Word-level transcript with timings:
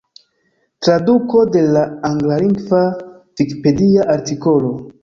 Traduko 0.87 1.43
de 1.57 1.63
la 1.75 1.85
anglalingva 2.11 2.81
vikipedia 3.05 4.11
artikolo. 4.19 4.79